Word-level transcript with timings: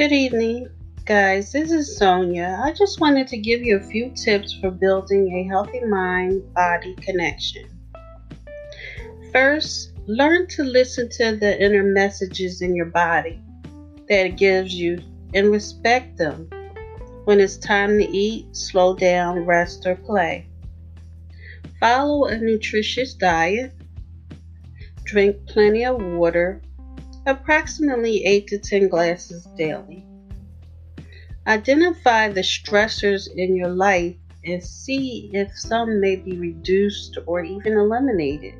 Good 0.00 0.12
evening, 0.12 0.70
guys. 1.04 1.52
This 1.52 1.70
is 1.70 1.98
Sonia. 1.98 2.58
I 2.64 2.72
just 2.72 3.00
wanted 3.00 3.28
to 3.28 3.36
give 3.36 3.60
you 3.60 3.76
a 3.76 3.82
few 3.82 4.08
tips 4.12 4.54
for 4.58 4.70
building 4.70 5.30
a 5.30 5.46
healthy 5.46 5.84
mind 5.84 6.54
body 6.54 6.94
connection. 7.02 7.68
First, 9.30 9.92
learn 10.06 10.46
to 10.56 10.64
listen 10.64 11.10
to 11.10 11.36
the 11.36 11.62
inner 11.62 11.82
messages 11.82 12.62
in 12.62 12.74
your 12.74 12.86
body 12.86 13.42
that 14.08 14.24
it 14.24 14.38
gives 14.38 14.72
you 14.72 15.02
and 15.34 15.52
respect 15.52 16.16
them. 16.16 16.48
When 17.26 17.38
it's 17.38 17.58
time 17.58 17.98
to 17.98 18.08
eat, 18.08 18.56
slow 18.56 18.96
down, 18.96 19.44
rest, 19.44 19.84
or 19.84 19.96
play. 19.96 20.46
Follow 21.78 22.24
a 22.24 22.38
nutritious 22.38 23.12
diet. 23.12 23.74
Drink 25.04 25.36
plenty 25.46 25.84
of 25.84 26.02
water 26.02 26.62
approximately 27.26 28.24
8 28.24 28.46
to 28.48 28.58
10 28.58 28.88
glasses 28.88 29.46
daily. 29.56 30.04
Identify 31.46 32.28
the 32.28 32.40
stressors 32.40 33.28
in 33.34 33.56
your 33.56 33.68
life 33.68 34.16
and 34.44 34.62
see 34.62 35.30
if 35.32 35.50
some 35.56 36.00
may 36.00 36.16
be 36.16 36.38
reduced 36.38 37.18
or 37.26 37.42
even 37.42 37.74
eliminated. 37.74 38.54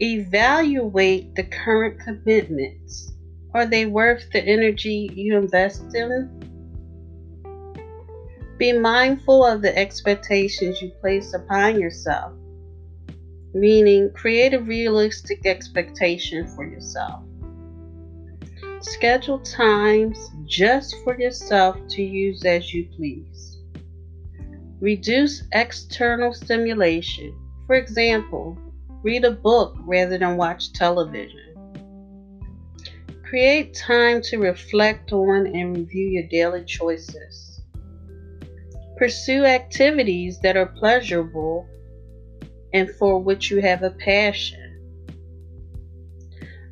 Evaluate 0.00 1.34
the 1.34 1.44
current 1.44 2.00
commitments. 2.00 3.12
Are 3.52 3.66
they 3.66 3.86
worth 3.86 4.30
the 4.32 4.42
energy 4.42 5.10
you 5.14 5.36
invest 5.36 5.94
in? 5.94 6.30
Be 8.58 8.72
mindful 8.72 9.44
of 9.44 9.62
the 9.62 9.76
expectations 9.76 10.80
you 10.80 10.90
place 11.00 11.34
upon 11.34 11.80
yourself 11.80 12.32
meaning 13.54 14.10
create 14.12 14.52
a 14.52 14.60
realistic 14.60 15.46
expectation 15.46 16.46
for 16.48 16.66
yourself. 16.66 17.22
Schedule 18.80 19.38
times 19.38 20.30
just 20.44 20.94
for 21.04 21.18
yourself 21.18 21.78
to 21.88 22.02
use 22.02 22.44
as 22.44 22.74
you 22.74 22.88
please. 22.96 23.58
Reduce 24.80 25.44
external 25.52 26.34
stimulation. 26.34 27.34
For 27.66 27.76
example, 27.76 28.58
read 29.02 29.24
a 29.24 29.30
book 29.30 29.76
rather 29.86 30.18
than 30.18 30.36
watch 30.36 30.72
television. 30.72 31.40
Create 33.22 33.74
time 33.74 34.20
to 34.22 34.38
reflect 34.38 35.12
on 35.12 35.46
and 35.46 35.76
review 35.76 36.08
your 36.08 36.28
daily 36.28 36.64
choices. 36.64 37.62
Pursue 38.96 39.44
activities 39.44 40.38
that 40.40 40.56
are 40.56 40.66
pleasurable 40.66 41.66
and 42.74 42.90
for 42.90 43.20
which 43.20 43.50
you 43.50 43.62
have 43.62 43.82
a 43.82 43.90
passion. 43.90 44.60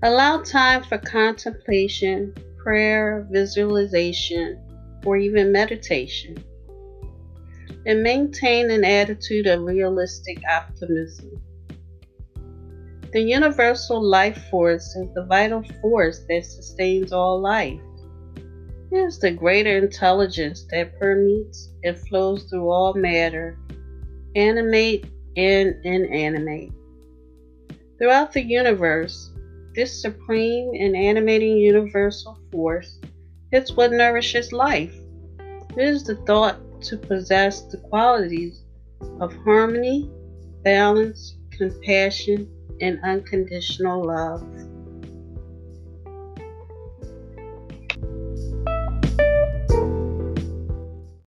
Allow 0.03 0.43
time 0.43 0.83
for 0.83 0.99
contemplation, 0.99 2.35
prayer, 2.59 3.27
visualization, 3.31 4.61
or 5.07 5.17
even 5.17 5.53
meditation. 5.53 6.37
And 7.87 8.03
maintain 8.03 8.71
an 8.71 8.85
attitude 8.85 9.47
of 9.47 9.63
realistic 9.63 10.43
optimism. 10.51 11.41
The 13.13 13.21
universal 13.21 14.03
life 14.03 14.45
force 14.51 14.97
is 14.97 15.07
the 15.15 15.25
vital 15.27 15.63
force 15.81 16.25
that 16.29 16.45
sustains 16.45 17.13
all 17.13 17.41
life. 17.41 17.81
It 18.91 18.97
is 18.97 19.19
the 19.19 19.31
greater 19.31 19.79
intelligence 19.79 20.67
that 20.71 20.99
permeates 20.99 21.71
and 21.85 21.97
flows 21.97 22.45
through 22.45 22.69
all 22.69 22.95
matter, 22.95 23.59
animate 24.35 25.07
and 25.37 25.75
inanimate. 25.85 26.71
Throughout 27.99 28.33
the 28.33 28.43
universe, 28.43 29.31
this 29.75 30.03
supreme 30.03 30.73
and 30.75 30.97
animating 30.97 31.57
universal 31.57 32.39
force 32.51 32.99
is 33.53 33.73
what 33.73 33.93
nourishes 33.93 34.53
life. 34.53 34.95
It 35.77 35.85
is 35.85 36.03
the 36.03 36.17
thought 36.27 36.57
to 36.83 36.97
possess 36.97 37.63
the 37.63 37.79
qualities 37.79 38.65
of 39.21 39.33
harmony, 39.45 40.11
balance, 40.63 41.37
compassion, 41.51 42.49
and 42.81 42.99
unconditional 43.03 44.05
love. 44.05 44.43